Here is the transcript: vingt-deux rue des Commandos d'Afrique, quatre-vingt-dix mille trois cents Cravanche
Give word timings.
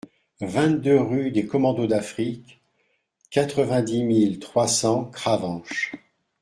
vingt-deux 0.41 0.99
rue 0.99 1.29
des 1.29 1.45
Commandos 1.45 1.85
d'Afrique, 1.85 2.59
quatre-vingt-dix 3.29 4.01
mille 4.03 4.39
trois 4.39 4.67
cents 4.67 5.05
Cravanche 5.05 5.91